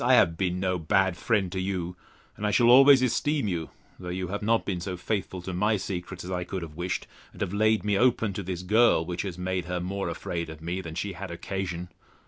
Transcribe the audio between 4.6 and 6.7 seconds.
been so faithful to my secrets as I could